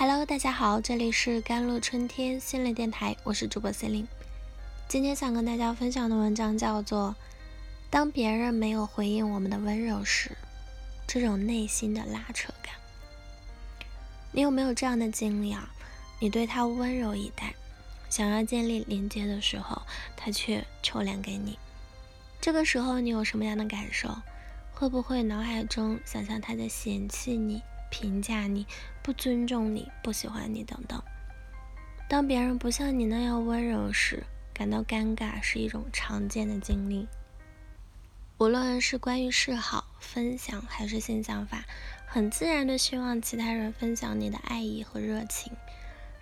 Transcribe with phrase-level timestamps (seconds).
[0.00, 4.06] Hello，大家好，这里是甘露春天心灵电台，我是主播 Celine。
[4.88, 7.14] 今天想跟大家分享的文章叫做
[7.90, 10.30] 《当别人没有回应我们的温柔时，
[11.06, 12.72] 这种内心的拉扯感》。
[14.32, 15.68] 你有没有这样的经历啊？
[16.18, 17.54] 你对他温柔以待，
[18.08, 19.82] 想要建立连接的时候，
[20.16, 21.58] 他却臭脸给你。
[22.40, 24.08] 这个时候你有什么样的感受？
[24.72, 27.60] 会不会脑海中想象他在嫌弃你？
[27.90, 28.66] 评价你，
[29.02, 31.02] 不尊重你，不喜欢你等等。
[32.08, 37.06] 当别人不像你那样温柔时，感到尴尬是一种常见的经历。
[38.38, 41.64] 无论是关于示好、分享，还是新想法，
[42.06, 45.52] 很自然的希望其他人分享你的爱意和热情。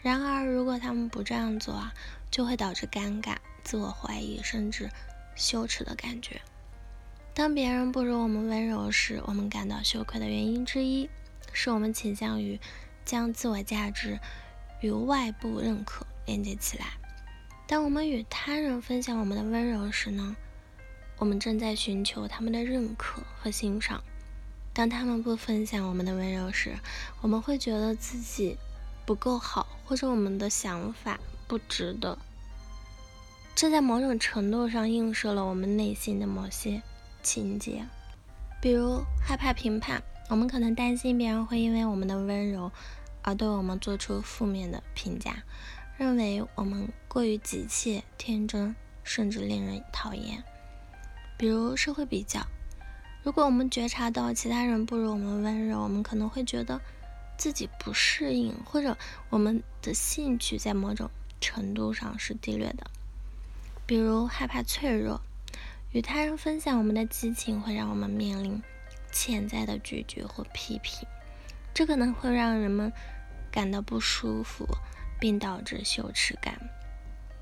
[0.02, 1.94] 然而，如果他们不这样做啊，
[2.30, 4.90] 就会导致尴尬、自我怀疑，甚至
[5.36, 6.40] 羞耻的感觉。
[7.34, 11.08] 当别人不如我们温柔时，我们感到羞愧的原因之一。
[11.60, 12.60] 是我们倾向于
[13.04, 14.20] 将自我价值
[14.80, 16.86] 与外部认可连接起来。
[17.66, 20.36] 当我们与他人分享我们的温柔时呢，
[21.18, 24.04] 我们正在寻求他们的认可和欣赏。
[24.72, 26.76] 当他们不分享我们的温柔时，
[27.22, 28.56] 我们会觉得自己
[29.04, 32.16] 不够好，或者我们的想法不值得。
[33.56, 36.80] 这在某种程度上映射了我们内心的某些
[37.20, 37.84] 情节，
[38.62, 40.00] 比如害怕评判。
[40.28, 42.70] 我们可能担心别人会因为我们的温柔
[43.22, 45.42] 而对我们做出负面的评价，
[45.96, 50.44] 认为我们过于急切、天真，甚至令人讨厌。
[51.36, 52.46] 比如社会比较，
[53.22, 56.80] 如果我们觉察到其他人不如我们温柔，我们可能会觉得
[57.36, 58.96] 自己不适应，或者
[59.30, 62.90] 我们的兴趣在某种程度上是低劣的。
[63.86, 65.22] 比如害怕脆弱，
[65.92, 68.62] 与他人分享我们的激情会让我们面临。
[69.18, 71.04] 潜在的拒绝或批评，
[71.74, 72.92] 这可能会让人们
[73.50, 74.64] 感到不舒服，
[75.18, 76.56] 并导致羞耻感。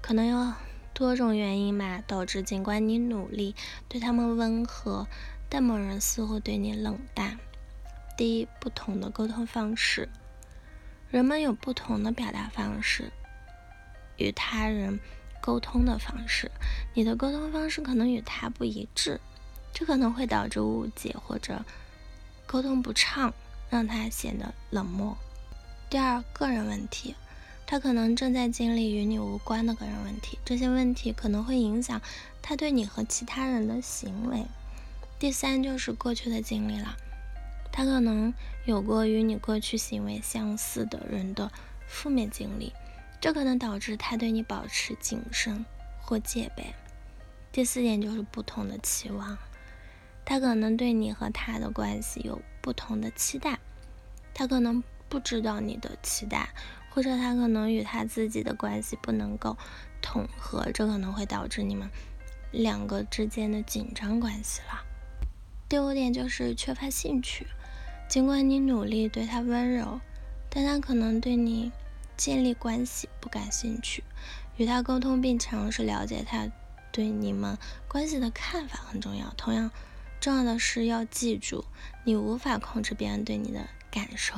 [0.00, 0.54] 可能有
[0.94, 3.54] 多种原因嘛，导致尽管你努力
[3.90, 5.06] 对他们温和，
[5.50, 7.38] 但某人似乎对你冷淡。
[8.16, 10.08] 第一，不同的沟通方式，
[11.10, 13.12] 人们有不同的表达方式，
[14.16, 14.98] 与他人
[15.42, 16.50] 沟通的方式，
[16.94, 19.20] 你的沟通方式可能与他不一致。
[19.78, 21.62] 这可能会导致误解或者
[22.46, 23.34] 沟通不畅，
[23.68, 25.14] 让他显得冷漠。
[25.90, 27.14] 第二，个人问题，
[27.66, 32.00] 他可能正在经历与你无关的个人问题，这些问题可能会影响
[32.40, 34.46] 他对你和其他人的行为。
[35.18, 36.96] 第三，就是过去的经历了，
[37.70, 38.32] 他可能
[38.64, 41.52] 有过与你过去行为相似的人的
[41.86, 42.72] 负面经历，
[43.20, 45.66] 这可能导致他对你保持谨慎
[46.00, 46.74] 或戒备。
[47.52, 49.36] 第四点就是不同的期望。
[50.26, 53.58] 他可能对你和他的关系有不同的期待，
[54.34, 56.50] 他可能不知道你的期待，
[56.90, 59.56] 或者他可能与他自己的关系不能够
[60.02, 61.88] 统合，这可能会导致你们
[62.50, 64.84] 两个之间的紧张关系了。
[65.68, 67.46] 第五点就是缺乏兴趣，
[68.08, 70.00] 尽管你努力对他温柔，
[70.50, 71.70] 但他可能对你
[72.16, 74.02] 建立关系不感兴趣。
[74.56, 76.48] 与他沟通并尝试了解他
[76.90, 79.70] 对你们关系的看法很重要，同样。
[80.20, 81.64] 重要的是要记住，
[82.04, 84.34] 你无法控制别人对你的感受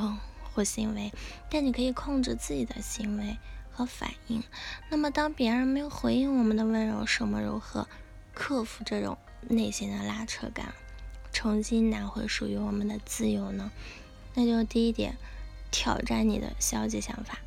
[0.53, 1.13] 或行为，
[1.49, 3.39] 但你可以控制自己的行为
[3.71, 4.43] 和反应。
[4.91, 7.89] 那么，当别人没有回应我们的温柔时，我们如何
[8.35, 9.17] 克服这种
[9.49, 10.75] 内心的拉扯感，
[11.33, 13.71] 重新拿回属于我们的自由呢？
[14.35, 15.17] 那就第一点，
[15.71, 17.39] 挑战你的消极想法。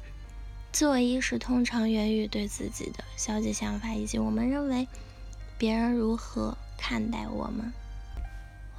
[0.71, 4.87] 自我意识通常源于对自己的消极想法，以及我们认为
[5.57, 7.73] 别人如何看待我们。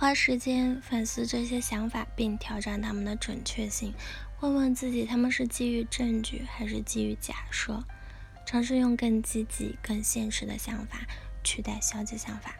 [0.03, 3.95] 花时间反思这些想法，并挑战他们的准确性。
[4.41, 7.85] 问问自己，他们是基于证据还是基于假设？
[8.45, 11.07] 尝试用更积极、更现实的想法
[11.45, 12.57] 取代消极想法。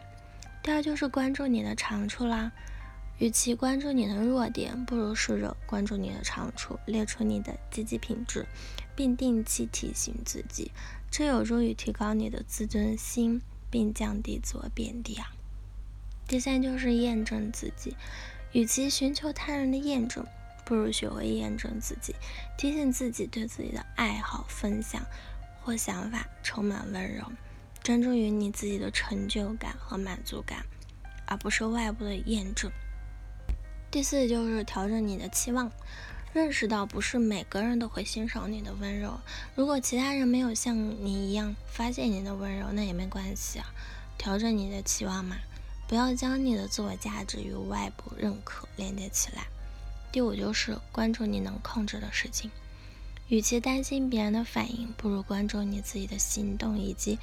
[0.63, 2.49] 第二就是关注你的长处啦。
[3.17, 8.47] 与其关注你的弱点，不如试着关注你的长处，列出你的积极品质，
[8.95, 10.71] 并定期提醒自己，
[11.11, 15.27] 这有助于提高你的自尊心，并降低自我贬低啊。
[16.33, 17.95] 第三就是验证自己，
[18.53, 20.25] 与其寻求他人的验证，
[20.65, 22.15] 不如学会验证自己，
[22.57, 25.05] 提醒自己对自己的爱好、分享
[25.61, 27.23] 或想法充满温柔，
[27.83, 30.65] 专注于你自己的成就感和满足感，
[31.27, 32.71] 而不是外部的验证。
[33.91, 35.71] 第四就是调整你的期望，
[36.33, 39.19] 认识到不是每个人都会欣赏你的温柔，
[39.53, 43.67] 如果其他人没有像你一样发现你的温柔，那也没关系啊，
[44.17, 45.37] 调整你的期望嘛。
[45.93, 49.45] 不要将你的自我价值与外部认可连接起来。
[50.11, 52.49] 第五就是关注你能控制的事情。
[53.27, 57.19] 与其担心别人的反应，不如关注你自己的行动以及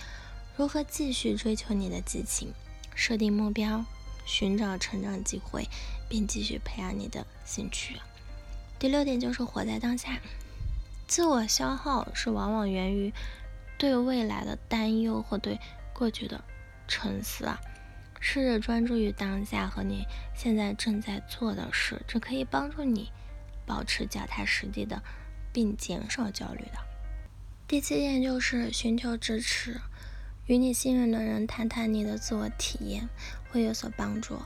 [0.56, 2.52] 如何继续追求你的激情。
[2.94, 3.84] 设定目标，
[4.24, 5.66] 寻找成长机会，
[6.08, 7.96] 并继续培养你的兴趣。
[8.78, 10.20] 第六点就是活在当下。
[11.08, 13.12] 自我消耗是往往源于
[13.76, 15.58] 对未来的担忧或对
[15.92, 16.44] 过去的
[16.86, 17.60] 沉思啊。
[18.20, 23.10] 试着专注于当下和你现在正在做的事，这可以帮助你
[23.66, 25.02] 保持脚踏实地的，
[25.52, 26.78] 并减少焦虑的。
[27.66, 29.80] 第七点就是寻求支持，
[30.46, 33.08] 与你信任的人谈谈你的自我体验
[33.50, 34.38] 会有所帮助。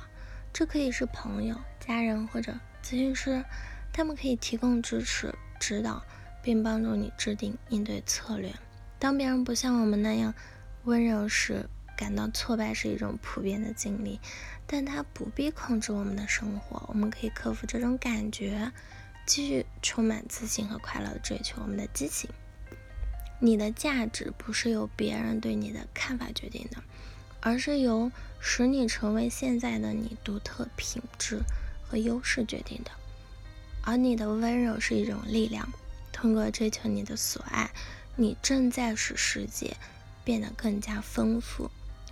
[0.53, 3.45] 这可以是朋友、家人或者咨询师，
[3.93, 6.01] 他们可以提供支持、指导，
[6.43, 8.53] 并帮助你制定应对策略。
[8.99, 10.33] 当别人不像我们那样
[10.85, 14.21] 温柔时，感到挫败是一种普遍的经历，
[14.67, 16.85] 但它不必控制我们的生活。
[16.89, 18.73] 我们可以克服这种感觉，
[19.27, 22.31] 继续充满自信和快乐的追求我们的激情。
[23.41, 26.83] 你的价值不是由别人对你的看法决定的，
[27.41, 31.41] 而是由使你成为现在的你独特品质
[31.87, 32.91] 和优势决定的。
[33.83, 35.69] 而你的温柔是一种力量，
[36.11, 37.71] 通过追求你的所爱，
[38.17, 39.77] 你正在使世界
[40.25, 41.71] 变得更加丰富。